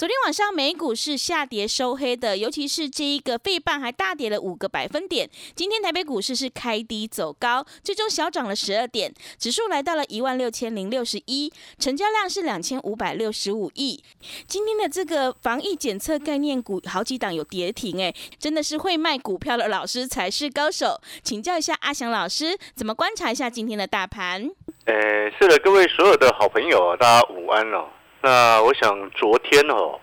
[0.00, 5.28] 昨天晚上美股是下跌收黑的，尤其是这一个费半还大跌了五个百分点。
[5.54, 14.02] 今天台北股市是开低走高，最终小涨了十二点，指数来到了一万六千零六十一，成交量是两千五百六十五亿。
[14.46, 20.98] 今天的这个防疫检测概念股好几档有跌停，哎，真的是会卖股票的老师才是高手。
[21.22, 24.48] 请教一下阿翔老师，怎么观察一下今天的大盘？
[24.86, 24.94] 呃，
[25.38, 27.86] 是的，各位所有的好朋友，大家午安哦。
[28.22, 29.98] 那我想昨天哦，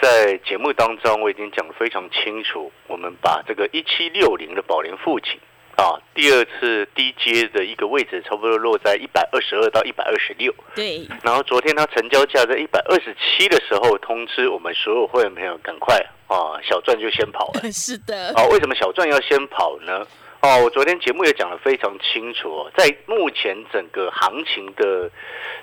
[0.00, 5.40] 在节目当中我已经讲得非常清楚，我们把这个一七六零的宝林父亲
[5.76, 10.54] 啊，第二次低阶的一个位置，差不多落在一百二十二到一百二十六。
[10.74, 11.08] 对。
[11.22, 17.62] 然后昨天它成交价在一百二十七的时候，通知我们所有会员朋友赶快啊，小赚就先跑了。
[17.72, 18.34] 是的。
[18.34, 20.06] 啊，为什么小赚要先跑呢？
[20.44, 25.08] 哦，我昨天节目也讲得非常清楚哦，在目前整个行情的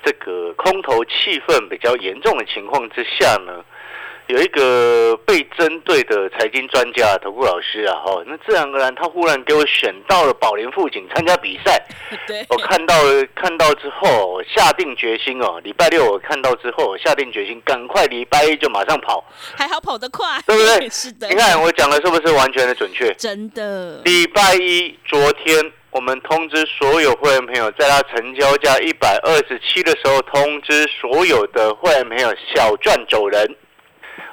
[0.02, 3.66] 这个空头气氛比较严重的情况之下呢。
[4.30, 11.84] 有一个被针对的财经专家投顾老师啊，哈，那自然而然他忽然给我选到了宝莲富锦参加比赛。
[12.28, 12.94] 对，我看到
[13.34, 19.24] 看到之后下定决心哦，礼拜六我看到之后下定决心，赶快礼拜一就马上跑。
[19.58, 20.88] 还好跑得快，对不对？
[20.94, 21.28] 是的。
[21.28, 23.12] 你看我讲的是不是完全的准确？
[23.16, 24.00] 真的。
[24.04, 33.56] 礼拜一昨天我们通知所有会员朋友，在他成交价一百二十七的时候，通知所有的会员朋友小赚走人。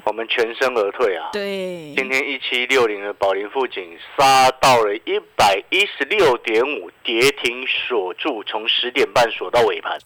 [0.06, 1.30] 我们全身而退啊！
[1.32, 9.98] 对，今天一七六零的宝林富锦杀到了一百一十六点五，跌停锁住，从十点半锁到尾盘，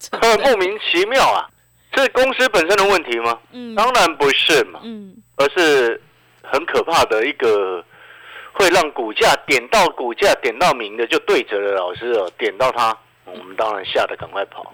[0.42, 1.46] 莫名其妙啊！
[1.94, 3.38] 是公司本身的问题吗？
[3.52, 6.00] 嗯，当然不是嘛，嗯，而是
[6.42, 7.84] 很可怕的一个
[8.52, 12.96] 会让股价点到股价点到名的就对折的老师哦，点到它。
[13.38, 14.70] 我们当然吓得赶快跑。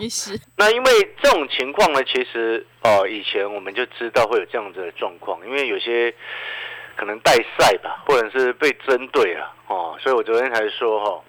[0.56, 6.14] 那因为这种情况呢，其实哦，以前我们就知道会有这样子的状况，因为有些
[6.96, 11.22] 可能带赛吧，或者是被针对了哦，所以我昨天才说哈。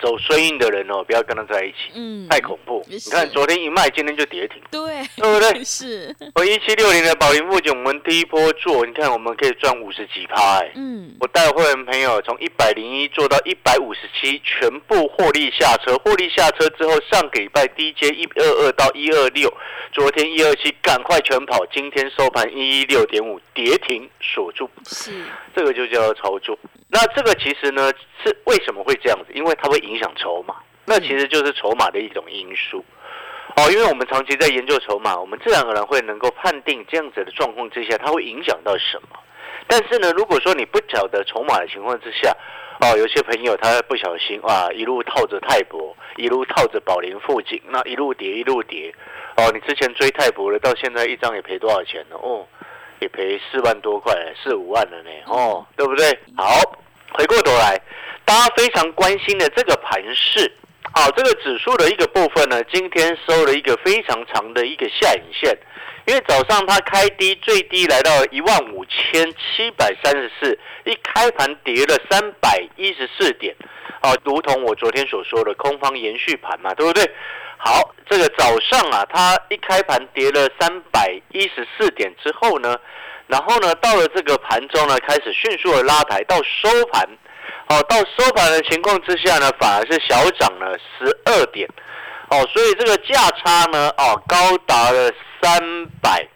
[0.00, 2.84] 走衰运的人哦，不要跟他在一起，嗯，太恐怖。
[2.88, 5.62] 你看昨天一卖，今天就跌停，对，对不对？
[5.64, 6.14] 是。
[6.34, 19.52] 我一七六零的宝林富锦，我们第一波做，你看我们可以赚五十几趴，哎，嗯，我带会员朋友从一百零一做到一百五十七，全部获利下车，获利下车之后，上个礼拜低阶一二二到一二六，
[19.92, 25.10] 昨天一二七，赶快全跑，今天收盘一一六点五，跌停锁住，是，
[25.54, 26.58] 这个就叫操作。
[26.88, 27.90] 那这个其实呢，
[28.22, 29.32] 是为什么会这样子？
[29.34, 32.84] 因为它会影响筹码，那其实就是筹码的一种因素。
[33.56, 39.18] 哦，因为我们长期在研究筹码，我们自然而然会能够判定这样子的状况之下，它会影响到什么。
[39.66, 42.36] 但是呢，如果说你不晓得筹码的情况之下，
[42.80, 48.94] 哦，有些朋友他不小心啊，一路套着泰博，一路套着宝林附近，那一路跌一路跌。
[49.38, 52.16] 哦，你之前追泰博了，到现在一张也赔多少钱呢？
[52.20, 52.46] 哦，
[53.00, 55.10] 也赔四万多块，四五万了呢。
[55.26, 56.18] 哦，对不对？
[56.36, 56.81] 好。
[57.14, 57.80] 回过头来，
[58.24, 60.50] 大家非常关心的这个盘势，
[60.94, 65.56] 好，这个指数的一个部分呢，今天收了一个非常长的一个下影线，
[66.06, 73.54] 因为早上它开低，最低来到一万五千七百三十四，一开盘跌了三百一十四点，
[74.00, 77.04] 好，如同我昨天所说的空方延续盘嘛，对不对？
[77.58, 82.76] 好，这个早上啊，它一开盘跌了三百一十四点之后呢？
[83.32, 87.02] 然后呢，到了这个盘中呢，开始迅速的拉抬，到收盘，
[87.68, 91.66] 哦，到收盘的情况之下呢，反而是小涨了十二点，
[92.28, 94.36] 哦，所以这个价差呢，哦，高
[94.66, 96.28] 达了三百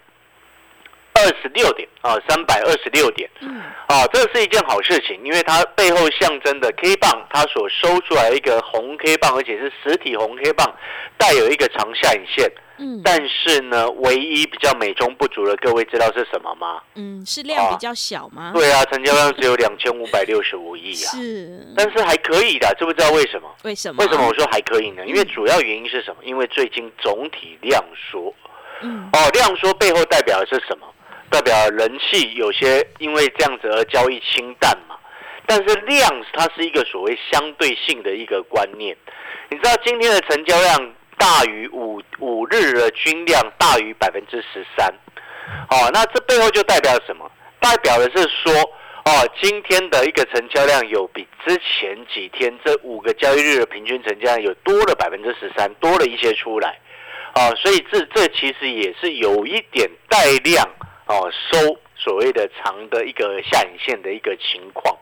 [1.16, 10.74] 二十六点，啊，三百二十六点，嗯，啊，这是一件好事情，因为它背后象征的 K 棒，它所收出来一个红 K 棒，而且是实体红 K 棒，
[11.16, 12.50] 带有一个长下影线。
[12.78, 16.78] 嗯，但是呢，唯一比较美中不足的，各位知道是什么吗？
[16.94, 18.52] 嗯，是量比较小吗？
[18.54, 21.08] 对啊，成交量只有两千五百六十五亿啊。
[21.10, 23.48] 是，但是还可以的，知不知道为什么？
[23.62, 24.04] 为什么？
[24.04, 25.06] 为什么我说还可以呢？
[25.06, 26.16] 因为主要原因是什么？
[26.22, 28.34] 因为最近总体量缩。
[28.82, 29.08] 嗯。
[29.14, 30.86] 哦，量缩背后代表的是什么？
[31.36, 34.96] 代表人气有些因为这样子而交易清淡嘛。
[35.44, 38.96] 但是量它是一个所谓相对性的一个观念。
[39.50, 44.88] 你知道今天的成交量大于五五日的均量大于百分之十三，
[45.68, 47.30] 哦，那这背后就代表什么？
[47.60, 48.52] 代表的是说，
[49.04, 56.78] 哦，今天的一个成交量有比之前几天这五个交易日的平均成交量有多了百分之十三，多了一些出来，
[57.34, 60.66] 哦，所以这这其实也是有一点带量
[61.06, 64.96] 哦收所谓的长的一个下影线的一个情况，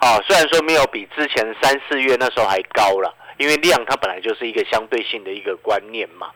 [0.00, 3.14] 啊，虽然说没有比之前三四月那时候还高了。
[3.38, 6.26] 因为量它本来就是一个相对性的一个观念嘛，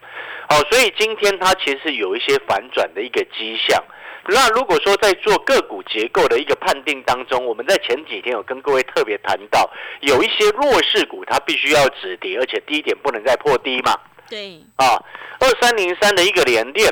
[0.48, 3.82] 好，所以今天它其实有一些反转的一个迹象。
[4.28, 9.68] 那如果说在做个股结构的一个判定当中，我们在前几天有跟各位特别谈到，
[10.02, 13.98] 有一些弱势股它必须要止跌，而且低点不能再破低嘛。
[14.30, 14.62] 对。
[14.76, 15.02] 啊，
[15.40, 16.88] 二三零三的一个连电。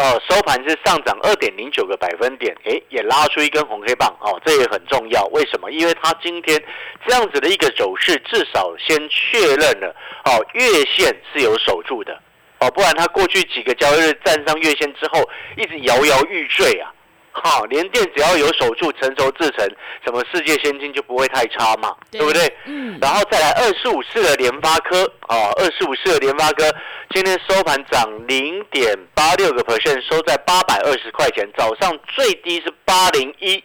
[0.00, 5.26] 哦，收盘是上涨二点零九个百分点，诶，也拉出一根红黑棒哦，这也很重要。
[5.26, 5.70] 为什么？
[5.70, 6.58] 因为它今天
[7.06, 9.94] 这样子的一个走势，至少先确认了
[10.24, 12.18] 哦，月线是有守住的
[12.60, 16.90] 哦，不然它过去几个交易日站上月线之后，一直摇摇欲坠啊。
[17.32, 19.66] 好，联电只要有守住成熟制成，
[20.04, 22.52] 什么世界先进就不会太差嘛，对不对？
[22.66, 22.98] 嗯。
[23.00, 26.64] 然后再来二四五四的联发科，哦，二四五四的联发科
[27.10, 33.56] 今天收盘涨零点八六个 percent，收在八百二十块钱，早上最低是八零一，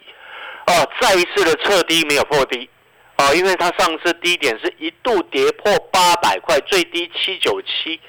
[0.68, 2.70] 哦，再一次的测低没有破低，
[3.18, 8.00] 哦，因为它上次低点是一度跌破八百块，最低七九七，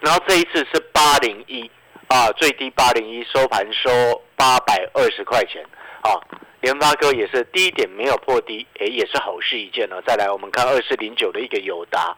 [0.00, 1.70] 然后这一次是八零一。
[2.08, 3.90] 啊，最低八零一收盘收
[4.36, 5.62] 八百二十块钱，
[6.02, 6.14] 啊，
[6.60, 10.00] 联发科也是低点没有破低，哎，也是好事一件呢。
[10.06, 12.16] 再来，我们看二四零九的一个友达。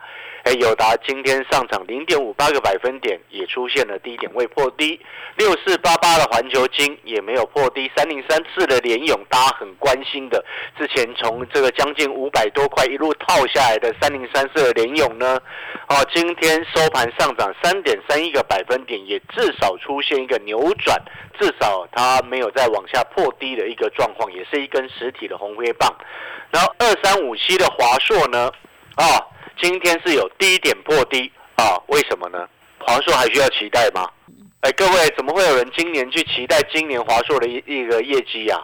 [0.49, 4.99] 哎，友达今天上涨零点五八个百分点，也出现了低点未破低。
[5.37, 7.91] 六四八八的环球金也没有破低。
[7.95, 10.43] 三零三四的联勇，大家很关心的，
[10.79, 15.39] 之前从这个将近五百多块一路套下来的三零三四的联勇呢，
[15.91, 20.99] 哦，今天收盘上涨三点三一个百分点，也至少出现一个扭转，
[21.39, 25.95] 至少它没有再往下破低的一个状况，也是一根实体的红灰棒。
[26.51, 28.51] 然后二三五七的华硕呢，
[28.97, 29.05] 啊。
[29.61, 31.77] 今天是有低点破低啊？
[31.89, 32.49] 为什么呢？
[32.79, 34.09] 华硕还需要期待吗？
[34.61, 38.57] 哎，各位，怎么会有人今年去期待今年华硕的一一个业绩呀？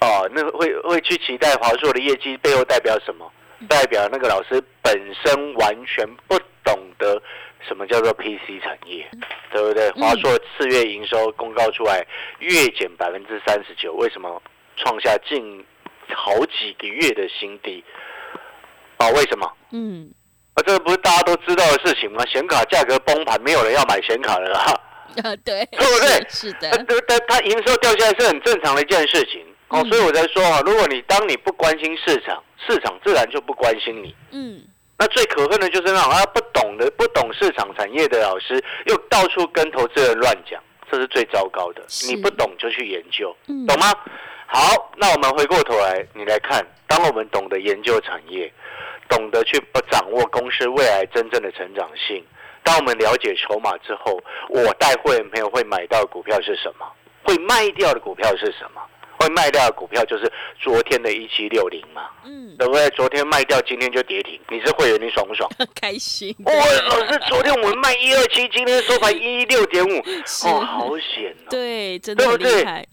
[0.00, 3.30] 哦，那个会会去期待华硕的业绩背后代表什么？
[3.68, 4.92] 代表那个老师本
[5.22, 7.20] 身完全不懂得
[7.66, 9.06] 什么叫做 PC 产业，
[9.52, 9.90] 对不对？
[9.90, 12.06] 华硕四月营收公告出来，
[12.38, 14.42] 月减百分之三十九，为什么
[14.76, 15.64] 创下近
[16.14, 17.84] 好几个月的新低？
[18.96, 19.52] 啊，为什么？
[19.72, 20.10] 嗯。
[20.60, 22.24] 啊，这个不是大家都知道的事情吗？
[22.26, 24.72] 显卡价格崩盘，没有人要买显卡了哈。
[25.24, 26.26] 啊，对， 对不对？
[26.28, 26.70] 是的。
[26.70, 34.14] 它它它营收掉下来是很正常的一件事情哦，所以我在说啊，如果你当你不关心市场，市场自然就不关心你。
[34.32, 34.60] 嗯。
[34.98, 41.82] 那最可恨的就是那种他不懂的、不懂市场产业的老师，又到处跟投资人乱讲，这是最糟糕的。
[42.06, 43.34] 你不懂就去研究，
[43.66, 43.92] 懂吗？
[44.46, 48.52] 好，那我们回过头来，你来看，当我们懂得研究产业。
[49.10, 52.24] 懂得去掌握公司未来真正的成长性。
[52.62, 54.18] 当我们了解筹码之后，
[54.48, 56.86] 我带会员朋友会买到股票是什么？
[57.22, 58.80] 会卖掉的股票是什么？
[59.18, 62.88] 会卖掉的股票就是昨天的一七六零嘛，嗯，对不对？
[62.90, 64.40] 昨天卖掉，今天就跌停。
[64.48, 65.46] 你是会员，你爽不爽？
[65.78, 66.34] 开心。
[66.46, 66.52] 哦，
[66.88, 69.98] 老师，昨天我们卖一二七，今天收盘一六点五，
[70.46, 71.50] 哦，好险哦。
[71.50, 72.86] 对，真的厉害。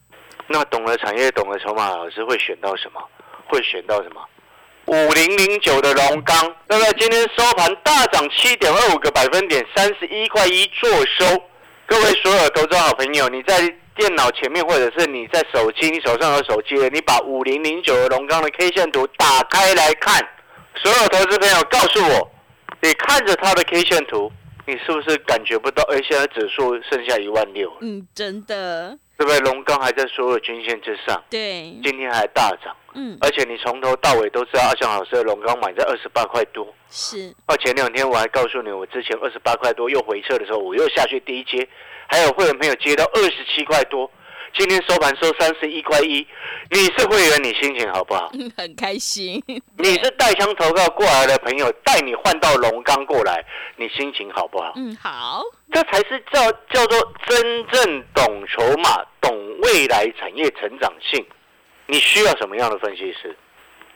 [0.48, 3.02] 那懂了产业，懂了筹码，老师会选到什么？
[3.48, 4.22] 会选到什么？
[4.88, 6.86] 五零零九的龙钢，那么？
[6.98, 11.44] 今天收盘大涨七点二五个百分点，三十一块一做收。
[11.86, 13.60] 各位所有投资好朋友，你在
[13.98, 20.26] 电脑前面，或者是你在手机，你手上有手机的，你把五零零九的龙钢的 K 线图打开来看。
[20.76, 22.32] 所有投资朋友，告诉我，
[22.82, 24.32] 你看着它的 K 线图，
[24.66, 25.84] 你是不是感觉不到？
[25.92, 27.70] 哎，现在指数剩下一万六。
[27.82, 28.98] 嗯，真的。
[29.18, 29.40] 对不对？
[29.40, 31.22] 龙钢还在所有均线之上。
[31.30, 31.76] 对。
[31.84, 32.76] 今天还大涨。
[32.94, 33.18] 嗯。
[33.20, 36.72] 而且你从头到尾都知道阿翔老师的龙钢买在二十八块多。
[36.90, 37.34] 是。
[37.48, 41.68] 哦，前两天我还告诉你，我之前二十八块多又回撤的时候，我又下去第一阶，
[42.08, 44.10] 还有会员朋友接到二十七块多。
[44.58, 46.26] 今天收盘收三十一块一，
[46.72, 48.32] 你是会员，你心情好不好？
[48.58, 49.42] 很开心。
[49.78, 53.46] 你是带枪投靠过来的朋友，带你换到龙钢过来，
[53.76, 54.74] 你心情好不好？
[54.76, 55.44] 嗯，好。
[55.72, 61.24] 这才是叫叫做真正懂筹码、懂未来产业成长性。
[61.86, 63.38] 你需要什么样的分析师？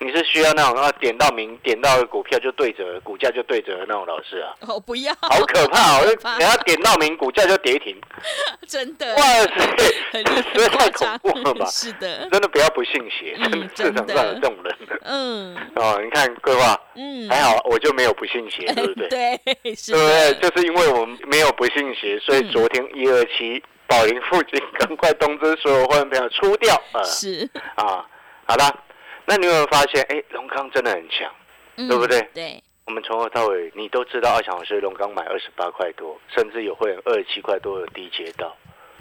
[0.04, 4.50] 你是需要那种啊，点到名，点到股票就对折，股价就对折的那种老师啊？
[4.68, 6.16] 哦，不要，好可怕哦！
[6.24, 7.96] 等下点到名，股价就跌停，
[8.68, 9.78] 真的，哇塞，
[10.24, 11.66] 这实在太恐怖了吧？
[11.70, 14.76] 是的，真的不要不信邪，真的市场上有这种人。
[15.04, 19.08] 嗯哦，你看规划嗯，还好，我就没有不信邪，对不对？
[19.08, 20.50] 对，是对不对？
[20.50, 28.04] 就是因为我们没有不信邪，所以嗯昨天一二七宝林附近赶快通知所有会员朋友出掉，呃是，啊，
[28.48, 28.84] 好了，
[29.32, 31.34] 那你有没有发现，哎，龙康真的很强？
[31.78, 38.54] 嗯对不对对，我们从头到尾，你都知道二强老师龙刚买二十八块多，甚至有会员二十七块多有低接到。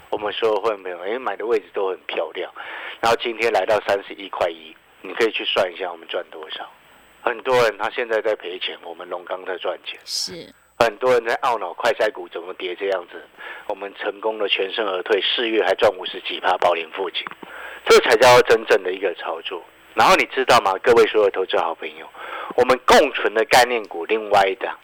[0.09, 2.49] 我们所有会员朋友，哎，买的位置都很漂亮。
[3.01, 4.73] 然后今天来到三十一块一，
[5.03, 6.65] 你可以去算一下我们赚多少。
[7.23, 9.99] 很多人他现在在赔钱，我们龙刚在赚钱。
[10.05, 13.21] 是，很多人在懊恼快筛股怎么跌这样子，
[13.67, 17.25] 我们成功的全身而退，四月还赚五十几趴保龄附近，
[17.85, 19.61] 这才叫真正的一个操作。
[19.95, 20.73] 然后你知道吗？
[20.83, 22.07] 各位所有投资好朋友，
[22.57, 24.77] 我们共存的概念股另外一档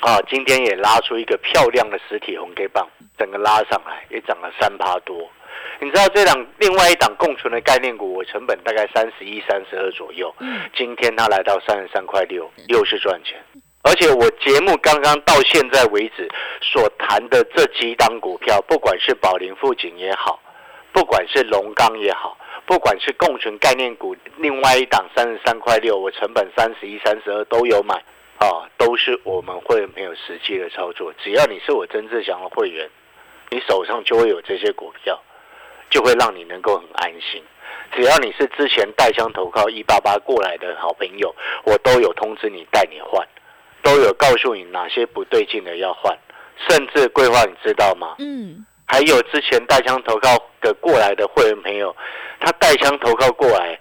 [0.00, 5.28] 啊，今天也拉出一个漂亮的实体红 K 棒，整个拉上来也涨了三趴多。
[5.78, 13.38] 你知道这档另外一档共存的概念股，我成本大概三十一、三十二左右，嗯今天它来到三十三块六，又是赚钱。
[13.82, 16.28] 而且我节目刚刚到现在为止
[16.60, 20.40] 所谈的这几档股票，不管是宝林富锦也好，
[20.92, 27.94] 不管是龙钢也好，不管是共存概念股，另外一档三十三块六，我成本三十一、三十二都有买
[28.38, 31.12] 啊，都是我们会没有实际的操作。
[31.22, 32.90] 只要你是我曾志祥的会员，
[33.50, 35.22] 你手上就会有这些股票，
[35.88, 37.42] 就会让你能够很安心。
[37.94, 43.26] 只要你是之前带枪投靠一八八过来的好朋友，我都有通知你带你换，
[43.80, 46.18] 都有告诉你哪些不对劲的要换，
[46.68, 48.16] 甚至规划你知道吗？
[48.18, 51.94] 嗯，还有之前带枪投靠的过来的会员朋友，
[52.40, 53.78] 他带枪投靠过来，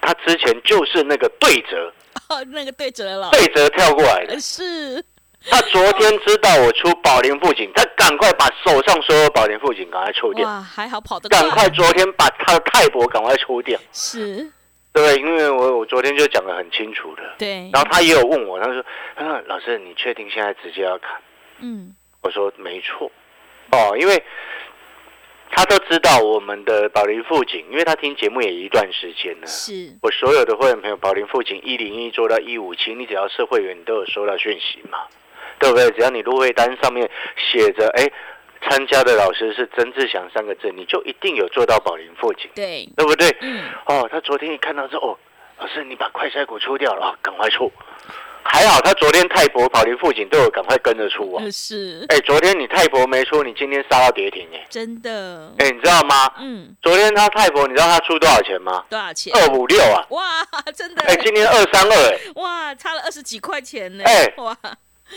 [0.00, 1.92] 他之前就是那个对折，
[2.28, 3.16] 哦， 那个对折了。
[3.16, 4.34] 老对折跳过来的。
[4.34, 4.40] 呃。
[4.40, 5.04] 是，
[5.48, 14.50] 他昨天知道我出保龄附近，他赶快把手上所有保龄附近赶快出掉，哇，还好跑得赶快昨天把他的泰博赶快出掉，是，
[14.92, 15.16] 对？
[15.18, 18.84] 因为我我昨天就讲的很清楚的，对，然后他也有问我，他说
[19.14, 21.10] ：“他说老师，你确定现在直接要砍？”
[21.60, 21.94] 嗯。
[22.22, 23.08] 我说没错，
[23.72, 24.22] 哦，因为
[25.50, 29.46] 他都知道我们的保林富锦，因为他听节目也一段时间了。
[29.46, 34.98] 是，我所有的会员朋友，保林富锦一零一做到一五七，你只要是会员，你都有收到讯息嘛，
[35.58, 35.90] 对不对？
[35.92, 38.10] 只要你入会单上面写着“哎，
[38.68, 43.34] 参加的老师是曾志祥”三个字，你就一定有做到保林富锦，对，对不对？
[43.40, 45.18] 嗯哦，他昨天一看到说，哦，
[45.58, 47.72] 老师你把快筛股出掉了，啊，赶快出。
[48.48, 51.42] 还好他昨天泰博、保龄富锦都有赶快跟着出啊。
[51.44, 54.66] 呃是，哎，昨天你泰博没出，你今天杀到跌停哎。
[54.70, 56.30] 真的，哎，你知道吗？
[56.38, 58.84] 嗯，昨天他泰博，你知道他出多少钱吗？
[58.88, 59.32] 多少钱？
[59.34, 60.04] 二五六啊。
[60.10, 60.22] 哇，
[60.74, 64.56] 真的，哎，今天二三二哎，哇，差了二十几块钱呢，哎哇，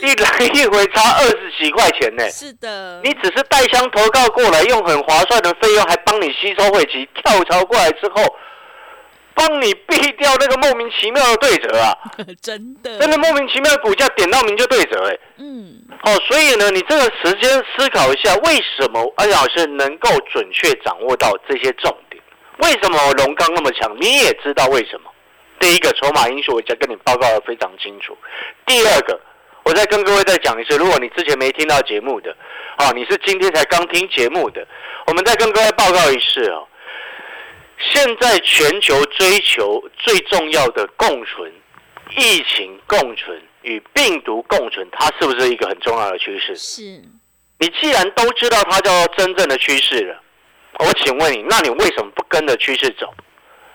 [0.00, 2.28] 一来一回差二十几块钱呢。
[2.30, 8.24] 是的，你只是带箱投靠过来，用很划算的费用，还帮你吸收回旗，跳槽过来之后，
[9.34, 11.96] 帮你避掉那个莫名其妙的对折啊！
[12.42, 22.22] 真的，真的莫名其妙的股价点到名就对折哎、嗯，哦，所以呢，你这个时间思考一下，为什么安老师能够准确掌握到这些重点？
[22.58, 23.90] 为什么龙刚那么强？
[24.00, 25.10] 你也知道为什么？
[25.58, 28.16] 第一个筹码因素，我已经跟你报告的非常清楚。
[28.66, 29.18] 第二个，
[29.62, 32.30] 我再跟各位再讲一次，如果你之前没听到节目的，
[32.78, 34.66] 哦，你是今天才刚听节目的，
[35.06, 36.66] 我们再跟各位报告一次哦。
[37.80, 41.52] 现在全球追求最重要的共存，
[42.16, 46.54] 疫情共存与病毒共存，它是不是一个很重要的趋势？
[46.56, 46.82] 是，
[47.58, 50.22] 你既然都知道它叫做真正的趋势了，
[50.78, 53.12] 我请问你，那你为什么不跟着趋势走？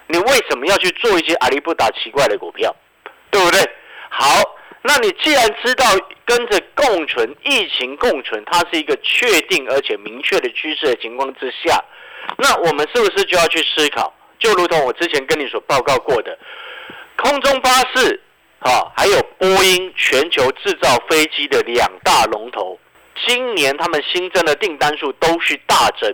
[0.07, 2.75] 你为什么要去做一些阿里不达奇怪的股票，
[3.31, 3.59] 对不对？
[4.09, 4.39] 好，
[4.83, 5.85] 那你既然知道
[6.25, 11.83] 跟着共存、疫情共存，它是一个确定而且明确的趋势的情况之下，
[12.37, 14.13] 那我们是不是就要去思考？
[14.37, 16.37] 就如同我之前跟你所报告过的，
[17.17, 18.21] 空中巴士
[18.59, 22.77] 啊，还有波音全球制造飞机的两大龙头，
[23.25, 26.13] 今年他们新增的订单数都是大增。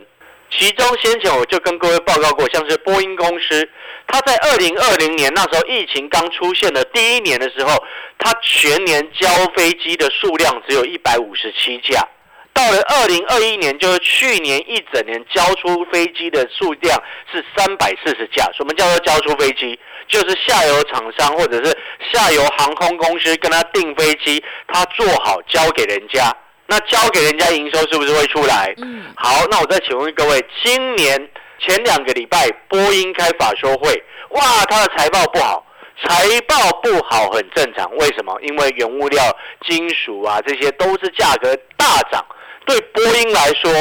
[0.51, 3.69] 其中先前我就跟各位报告过，像是波音公司，
[4.05, 7.73] 它在二零二零年那时候疫情刚出现的第一年的时候，
[8.17, 12.05] 它全年交飞机的数量只有一百五十七架。
[12.53, 18.49] 到了二零二一年，就是去年一整年交出飞机的数量是三百四十架。
[18.53, 19.79] 什么叫做交出飞机？
[20.07, 21.77] 就是下游厂商或者是
[22.11, 26.35] 下游航空公司跟他订飞机，他做好交给人家，
[26.67, 28.73] 那交给人家营收是不是会出来？
[28.77, 31.29] 嗯，好，那我再请问各位，今年
[31.59, 35.65] 前两个礼拜波音开法说会，哇，他的财报不好，
[36.03, 38.37] 财报不好很正常，为什么？
[38.41, 39.23] 因为原物料、
[39.65, 42.25] 金属啊这些都是价格大涨，
[42.65, 43.71] 对波音来说，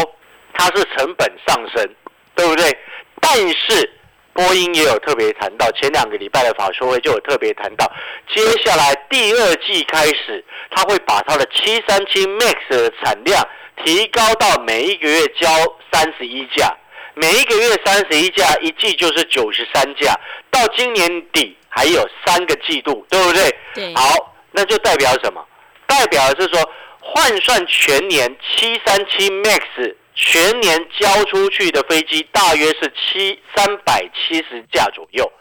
[0.55, 1.89] 它是成本上升，
[2.35, 2.77] 对不对？
[3.21, 3.93] 但是
[4.33, 7.87] 波波音也有特别谈到，前两个礼拜的法说会就有特别谈到，
[8.35, 13.47] 接下来第二季开始，他会把他的七三七 MAX 的产量
[13.85, 15.49] 提高到每一个月交
[15.93, 16.75] 三十一架，
[17.15, 20.19] 每一个月三十一架，一季就是九十三架，
[20.51, 23.55] 到今年底还有三个季度，对不对？
[23.75, 25.47] 对，好，那就代表什么？
[25.87, 35.33] 代表的是说，换算全年七三七 MAX 全年交出去的飞机大约是七三百七十架左右，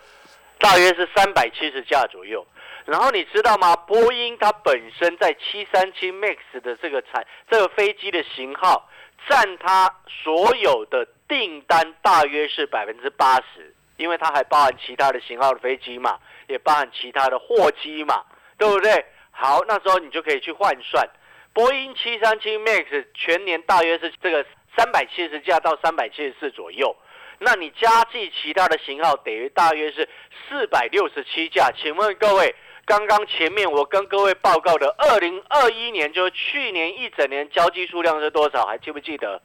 [0.57, 2.45] 大约是三百七十架左右。
[2.85, 3.75] 然后你知道吗？
[3.75, 8.89] 波音它本身在七三七 MAX 的这个产这个飞机的型号，
[9.27, 18.23] 占它所有的订单大约是百分之八十，因为它还包含其他的型号的飞机嘛，也包含其他的货机嘛，
[18.57, 19.05] 对不对？
[19.29, 21.07] 好，那时候你就可以去换算，
[21.53, 24.45] 波音七三七 MAX 全年大约是这个
[24.77, 26.95] 三百七十架到三百七十四左右，
[27.39, 30.07] 那你加计其他的型号，等于大约是
[30.47, 31.71] 四百六十七架。
[31.71, 38.65] 请问各位，刚刚前面我跟各位报告的二零二一年，就是去年一整年交机数量是多少？
[38.65, 39.41] 还记不记得？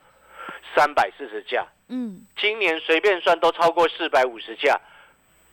[0.76, 1.66] 三百四十架。
[1.88, 4.80] 嗯，今年随便算都超过四百五十架。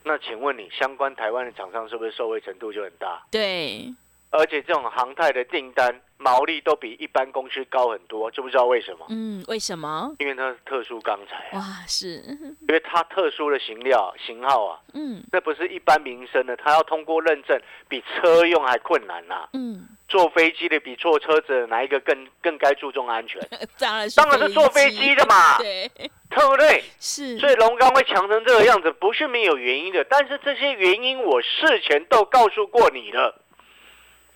[0.03, 3.21] 那请问你，相关台湾的厂商是不是受惠程度就很大？
[3.29, 3.93] 对，
[4.31, 9.05] 而且这种航太的订单毛利都比一般公司高很多，知不知道为什么？
[9.09, 10.13] 嗯，为什么？
[10.19, 12.15] 因为它是特殊钢材啊，哇，是，
[12.67, 23.41] 因为它特殊的型料型号啊，嗯那不是一般民生的，它要通过认证，比车用还困难呐、嗯，坐飞机的比坐车子的哪一个更更该注重安全？
[23.79, 25.89] 当然是当然是坐飞机的嘛对，
[26.29, 26.83] 对不对？
[26.99, 30.05] 是，所以龙刚会强成这个样子，不是没有原因的。
[30.09, 33.41] 但是这些原因我事前都告诉过你了，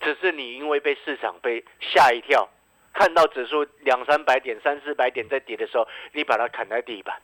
[0.06, 2.48] 只是你因为被市场被吓一跳，
[2.94, 7.20] 看到指数两三百点、三四百点在跌的时候，你把它砍在地板，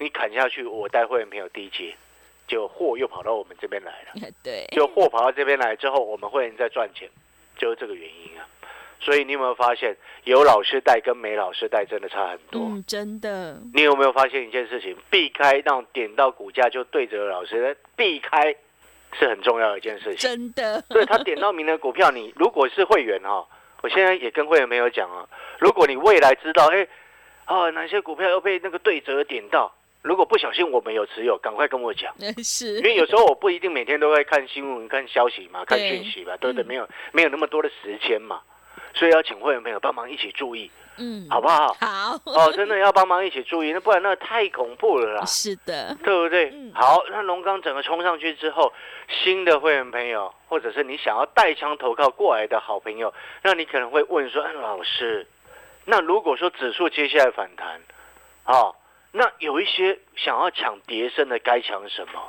[0.00, 1.94] 你砍下去，我带会员朋友低接，
[2.48, 4.28] 就货又跑到我们这边来了。
[4.42, 7.08] 对，就货跑到这边来之后，我们会员在赚钱，
[7.56, 8.44] 就是这个原因啊。
[8.98, 12.62] 所以你有没有发现，有老师带跟没老师带真的差很多？
[12.62, 14.96] 嗯，真的，你有没有发现一件事情？
[15.08, 18.54] 避开那种点到股价就对着老师，避开
[19.18, 20.16] 是很重要的一件事情。
[20.16, 23.46] 真的，所以他点到名的股票，你如果是会员哦，
[23.82, 26.86] 我现在也跟会员朋友讲啊，如果你未来知道，哎，
[27.46, 29.72] 哦哪些股票又被那个对折点到，
[30.02, 32.14] 如果不小心我们有持有，赶快跟我讲。
[32.42, 36.64] 是，因为有时候我不一定每天都会看新闻、看消息嘛，看讯息嘛，对不对？
[36.64, 38.40] 嗯没有没有那么多的时间嘛，
[38.94, 41.74] 所以要请会员朋友帮忙一起注意，嗯，好不好？
[41.80, 46.50] 好，哦，真的要帮忙一起注意，那不然那太恐怖了啦，是的，对不对？
[46.52, 48.72] 嗯好，那龙刚整个冲上去之后，
[49.08, 55.26] 新的会员朋友，或者是你想要带枪投靠过来的好朋友，那你可能会问说：“哎，老师，
[55.86, 57.80] 那如果说指数接下来反弹，
[58.44, 58.74] 哦，
[59.12, 62.20] 那有一些想要抢跌升的，该抢什么？”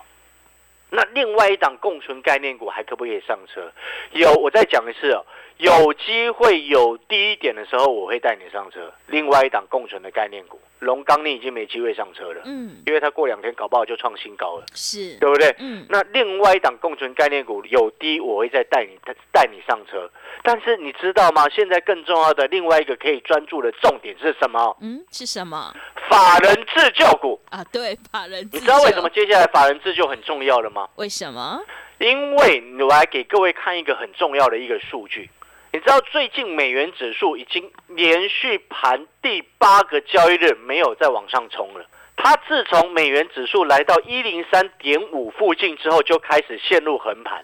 [0.95, 3.71] 那另外一档共存概念股还可不可以上车？
[4.11, 5.25] 有，我再讲一次哦，
[5.57, 8.93] 有机会有低一点的时候，我会带你上车。
[9.07, 15.55] 另外一档共存的概念股，龙钢你已经没机会上车了，嗯，因为它过两天搞不好就创新高了，是，对不对？
[15.57, 18.95] 嗯，那另外一档共存概念股有低，我会再带你
[19.31, 20.07] 带你上车。
[20.41, 21.47] 但是你知道吗？
[21.49, 24.75] 现在更重要的另外一个可以专注的重点是什么？
[24.81, 25.73] 嗯，是什么
[26.09, 27.39] 法人自救股。
[27.49, 27.63] 啊？
[27.71, 29.09] 对，法人，你知道为什么？
[29.11, 30.87] 接下来法人自救很重要了吗？
[30.95, 31.61] 为什么？
[31.99, 35.29] 因为我来给各位看一个很重要的一个数据。
[35.71, 41.85] 你知道最近美元指数已经连续盘第八个交易日没有再往上冲了。
[42.15, 47.43] 它自从美元指数来到一零三点五附近之后，就开始陷入横盘。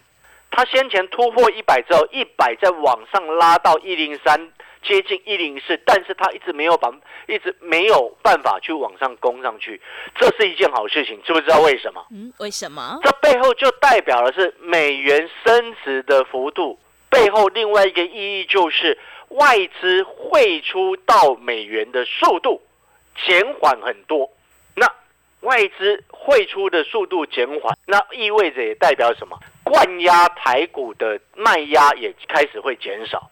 [0.60, 4.38] 它先前突破一百之后，一百再往上拉到一零三，
[4.84, 6.92] 接近一零四，但是它一直没有把，
[7.30, 9.80] 一直没有办法去往上攻上去，
[10.16, 12.06] 这是一件好事情，知不知道为什么？
[12.12, 13.00] 嗯，为什么？
[13.02, 16.78] 这背后就代表的是美元升值的幅度，
[17.10, 18.98] 背后另外一个意义就是
[19.30, 22.62] 外资汇出到美元的速度
[23.26, 24.30] 减缓很多。
[24.76, 24.86] 那
[25.40, 29.40] 外资汇出的速度减缓，那意味着也代表什么？
[29.70, 33.30] 灌压台股的卖压也开始会减少。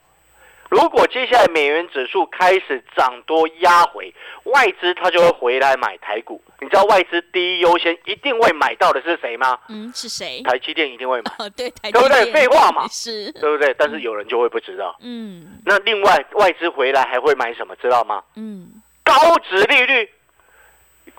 [0.69, 6.43] 如果接下来美元指数开始涨多压回，外资它就会回来买台股。
[6.59, 9.57] 你知道外资第一优先一定会买到的是谁吗？
[9.69, 10.41] 嗯，是谁？
[10.43, 13.73] 台积电一定会买，哦，对，台对不对废话嘛是，对不对？
[13.79, 14.95] 但是有人就会不知道。
[14.99, 17.73] 嗯那另外外资回来还会买什么？
[17.77, 18.21] 知道吗？
[18.35, 19.13] 嗯，高
[19.49, 20.09] 值利率。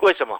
[0.01, 0.39] 为什么？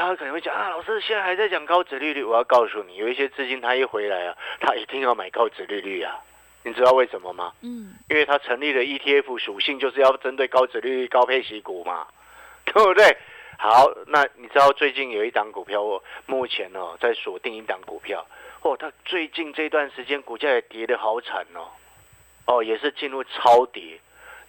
[0.00, 2.22] 大家可能会讲啊，老师现在还在讲高值利率。
[2.24, 6.18] 我要告诉你，有一些资金他一回来啊，他一定要买高值利率啊。
[6.64, 7.52] 你知道为什么吗？
[7.60, 12.06] 嗯，因为它成立的 ETF 属性就是要针对高值利率、高配息股嘛，
[12.64, 13.14] 对不对？
[13.58, 18.26] 好，那你知道最近有一档股票，我目前哦在锁定一档股票，
[18.62, 21.68] 哦，它最近这段时间股价也跌得好惨哦，
[22.46, 24.00] 哦，也是进入超跌。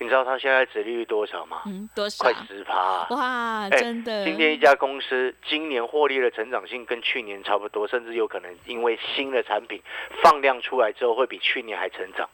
[0.01, 1.61] 你知道它现在殖利率多少吗？
[1.67, 2.23] 嗯，多少？
[2.23, 3.05] 快十趴。
[3.11, 4.25] 哇，哎真的。
[4.25, 9.79] 今天一家公司今年获利的成长性跟去年差不多，甚至有可能因为新的产品
[10.23, 12.27] 放量出来之后，会比去年还成长。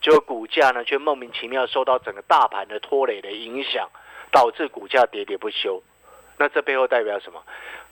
[0.00, 3.88] 结果股价呢，却莫名其妙受到整个大盘的拖累的影响，
[4.30, 5.82] 导致股价喋喋不休。
[6.36, 7.42] 那这背后代表什么？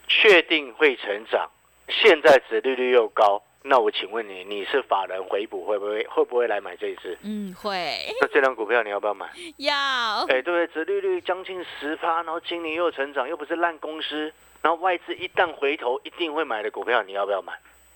[0.07, 1.51] 确定会成长，
[1.89, 3.43] 现在殖利率又高。
[3.69, 7.19] 那我请问你，你是法人回补会不会会不会来买这一次？
[7.23, 9.29] 嗯，会那这张股票你要不要买？
[9.57, 9.75] 要
[10.29, 10.67] 哎，对不对？
[10.69, 17.53] 殖利率将近十趴，然后今年又成长，又不是烂公司，然后外资一旦回头，一定会买的股票，你要不要买？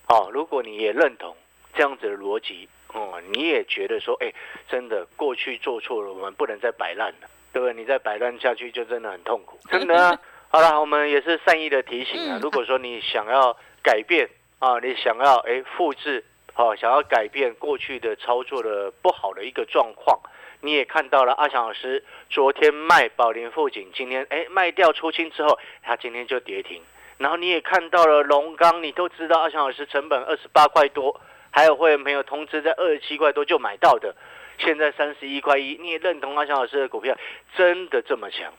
[0.08, 1.36] 哦，如果你也认同
[1.72, 4.32] 这样子的逻辑，哦，你也觉得说，哎，
[4.68, 7.74] 真的过去做错了，我们不能再摆烂了，对不对？
[7.74, 10.18] 你再摆烂下去，就真的很痛苦，真的啊。
[10.52, 14.28] 好了，我们也是善意的提醒啊嗯，如果说你想要改变
[14.60, 20.20] 啊，你想要哎复制，啊，想要改变过去的操作的不好的一个状况。
[20.60, 26.82] 你也看到了阿翔老师昨天卖宝林富锦，今天哎卖掉出清之后，他今天就跌停。
[27.16, 31.18] 然后你也看到了龙钢，你都知道阿翔老师成本二十八块多，
[31.50, 34.14] 还有会员朋友通知在二十七块多就买到的，
[34.58, 37.16] 现在三十一块一，你也认同阿翔老师的股票
[37.56, 38.52] 真的这么强？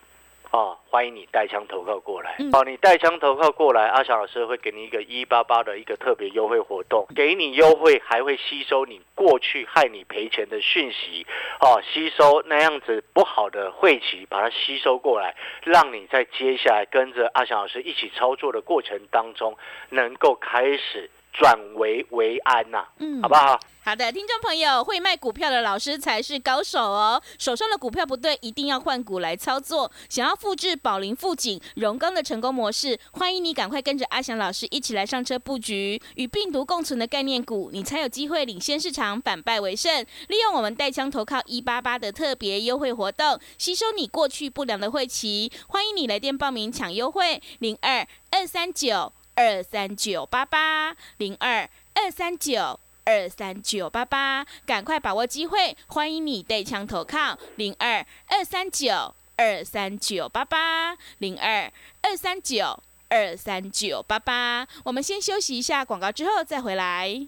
[0.52, 2.36] 哦，欢迎你带枪投靠过来。
[2.40, 11.26] 嗯哦，你带枪投靠过来，阿翔老师会给你一个一八八的一个特别优惠活动，给你优惠，还会吸收你过去害你赔钱的讯息，
[11.62, 19.58] 哦，吸收那样子不好的晦气，把它吸收过来，让你在接下来跟着阿翔老师一起操作的过程当中，
[19.90, 23.60] 能够开始转危为安呐、嗯好不好？
[23.84, 27.20] 好的，听众朋友，会卖股票的老师才是高手哦。
[27.40, 29.92] 手上的股票不对，一定要换股来操作。
[30.08, 40.06] 想要复制宝林、富锦、荣钢的成功模式，欢迎你赶快跟着阿翔老师一起来上车布局与病毒共存的概念股，你才有机会领先市场，反败为胜。
[40.28, 45.52] 利用我们带枪投靠一八八的特别优惠活动，吸收你过去不良的晦气。
[45.70, 52.80] 欢迎你来电报名抢优惠，零二二三九二三九八八零二二三九。
[53.04, 55.76] 二三九八八，赶快把握机会！
[55.88, 61.74] 欢迎你对枪投靠零二二三九二三九八八零二
[62.04, 64.68] 二三九二三九八八。
[64.84, 67.28] 我们先休息一下广告，之后再回来。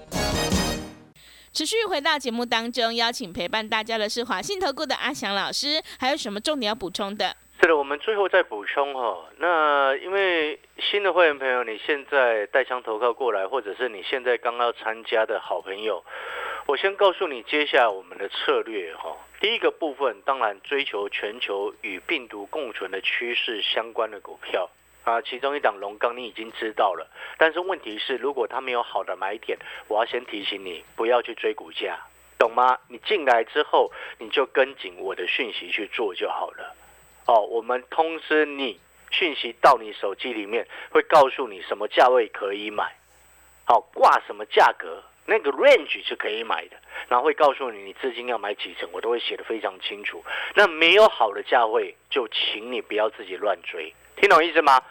[1.53, 7.35] 持续回到节目当中，邀请陪伴大家的是华信投顾的阿翔老师，还有什么重点要补充的？
[7.59, 9.25] 是的，我们最后再补充哦。
[9.37, 16.05] 那因为新的会员朋友，你现在带枪投靠过来，或者是你现在刚要参加的好朋友，
[16.67, 24.69] 我先告诉你接下来我们的策略哈、第一个部分，当然追求全球与病毒共存的趋势相关的股票
[25.03, 31.99] 啊，其中一档龙钢你已经知道了，但是问题是，如果它没有好的买点，我要先提醒你不要去追股价，
[32.37, 32.77] 懂吗？
[32.87, 36.75] 你进来之后，你就跟紧我的讯息去做就好了。
[37.25, 42.95] 哦，我们通知你，讯息到你手机里面会告诉你什么价位可以买，
[43.65, 50.23] 好、挂什么价格，那个 range 是可以买的，然后会告诉你你资金要买几成，我都会写的非常清楚。
[50.53, 54.81] 那没有好的价位，就请你不要自己乱追，听懂意思吗？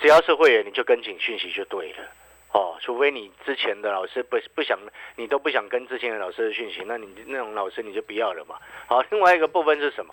[0.00, 1.98] 只要是会员，你就跟紧讯息就对了。
[2.52, 4.76] 哦，除非你之前的老师不不想，
[5.14, 8.56] 你都不想跟之前的老师的讯息，那你那种老师你就不要了嘛。
[8.88, 10.12] 好，另外一个部分是什么？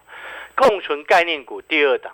[0.56, 2.14] 共存概念股第二档，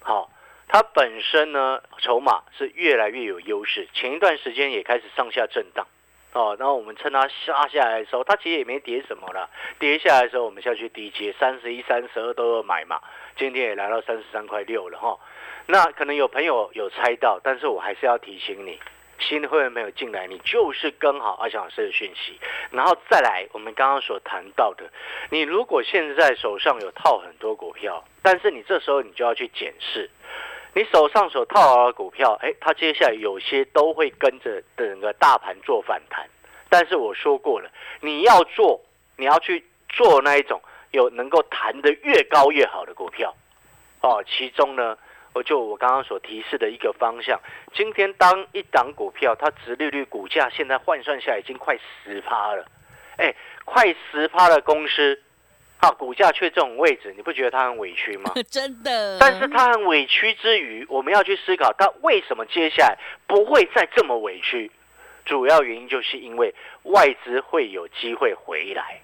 [0.00, 0.30] 好、
[0.68, 5.86] 它本身呢筹码是越来越有优势，前一段时间也开始上下震荡，
[6.32, 13.02] 哦，然后我们趁它杀下来的时候，它其实也没跌什么了，跌下来的时候我们下去低接三十一、三十二都有买嘛，
[13.36, 15.18] 今天也来到三十三块六了哈、
[15.70, 18.80] 那可能有朋友有猜到，但是我还是要提醒你。
[19.20, 24.84] 新的会员朋友进来，你就是跟好阿翔老师的讯息，然后再来我们刚刚所谈到的，
[25.28, 30.08] 你如果现在手上有套很多股票，但是你这时候你就要去检视，
[30.72, 36.26] 你手上所套好的股票，哎，它接下来有些都会跟着整个大盘做反弹，
[36.70, 37.68] 但是我说过了，
[38.00, 38.80] 你要做，
[39.16, 43.34] 你要去做那一种有能够弹得越高越好的股票，
[44.00, 44.96] 哦，其中呢。
[45.38, 47.40] 我就我刚刚所提示的一个方向。
[47.72, 52.66] 今天当一档股票它殖利率股价现在换算下来已经快十趴了，
[53.18, 53.32] 哎，
[53.64, 55.22] 快十趴的公司，
[55.78, 58.32] 啊，股价却这种位置，你不觉得它很委屈吗？
[58.50, 59.16] 真的。
[59.20, 62.98] 但是它很委屈之余，我们要去思考它为什么接下来
[63.28, 64.72] 不会再这么委屈。
[65.24, 69.00] 主要原因就是因为外资会有机会回来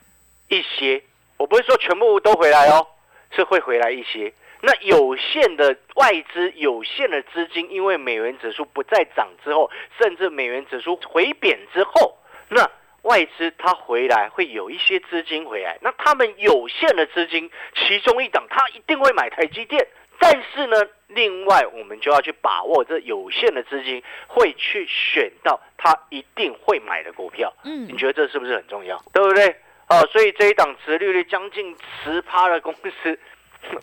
[0.48, 1.00] 一些，
[1.36, 2.84] 我不是说全部都回来哦，
[3.30, 4.34] 是会回来一些。
[4.66, 12.16] 那有限的外资、有限的资金，因为美元指数不再涨之后，甚至美元指数回贬之后，
[12.48, 12.66] 那
[13.02, 15.76] 外资它回来会有一些资金回来。
[15.82, 19.86] 那他们有限的资金，其中一档他一定会买台积电。
[20.18, 20.76] 但是呢，
[21.08, 27.52] 另外我们就要去把握这有限的资金会去选到他一定会买的股票。
[27.64, 28.96] 嗯，你觉得这是不是很重要？
[29.12, 29.56] 对不对？
[29.90, 32.72] 哦，所以这一档持利率将近十趴的公
[33.02, 33.18] 司。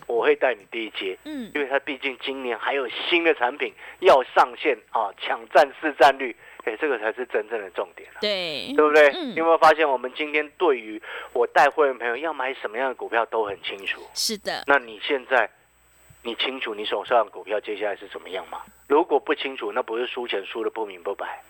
[0.06, 9.12] 我会带你第一阶，嗯，因为它毕竟今年还有新的产品要上线啊，抢占市占率，哎，这个才是真正的重点对，对不对？
[9.12, 11.00] 你有没有发现我们今天对于
[11.32, 14.02] 我带会员朋友要买什么样的股票都很清楚？
[14.14, 14.64] 是的。
[14.66, 15.48] 那你现在
[16.22, 18.62] 你清楚你手上的股票接下来是怎么样吗？
[18.88, 21.42] 如果不清楚，那不是输钱输的不明不白，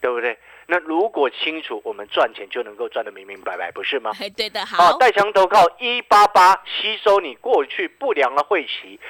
[0.00, 0.36] 对不对？
[0.70, 4.12] 那如果清楚，我们赚钱就能够赚得明明白白，不是吗？
[4.20, 4.98] 哎，对的，好。
[4.98, 9.00] 带强投靠一八八，吸收你过去不良的晦气，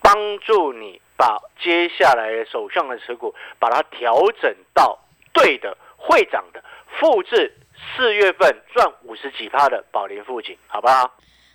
[0.00, 4.96] 帮助你把接下来手上的持股把它调整到
[5.32, 6.62] 对的会长的，
[7.00, 7.52] 复制
[7.96, 11.12] 四月份赚五十几趴的宝林富锦，好不好？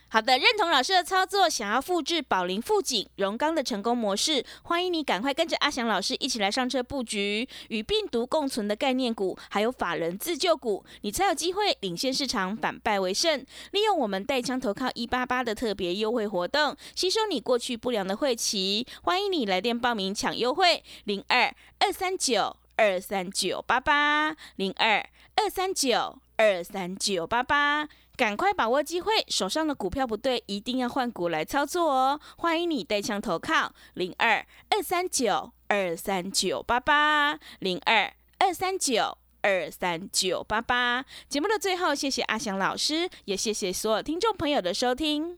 [0.10, 13.46] 好的，认同老师的操作，想要复制宝林富锦、荣钢的成功模式，欢迎你赶快跟着阿翔老师一起来上车布局与病毒共存的概念股，还有法人自救股，你才有机会领先市场，反败为胜。
[13.72, 27.90] 利用我们带枪投靠一八八的特别优惠活动，吸收你过去不良的晦气，欢迎你来电报名抢优惠，零二二三九二三九八八零二二三九二三九八八。
[28.18, 32.20] 赶快把握机会，手上的股票不对，一定要换股来操作哦！
[32.40, 41.06] 欢迎你带枪投靠零二二三九二三九八八零二二三九二三九八八。
[41.30, 45.38] 节目的最后，谢谢阿翔老师，也谢谢所有听众朋友的收听。